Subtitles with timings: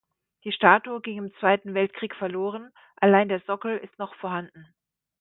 [0.45, 4.65] Die Statue ging im Zweiten Weltkrieg verloren, allein der Sockel ist noch vorhanden.